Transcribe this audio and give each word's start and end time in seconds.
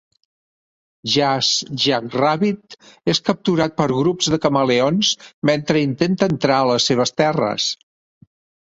Jazz 1.15 1.51
Jackrabbit 1.83 2.77
és 3.15 3.21
capturat 3.29 3.77
per 3.83 3.89
grups 3.93 4.33
de 4.37 4.43
camaleons 4.47 5.15
mentre 5.53 5.87
intenta 5.91 6.35
entrar 6.35 6.61
a 6.65 6.69
les 6.75 6.93
seves 6.93 7.19
terres. 7.25 7.71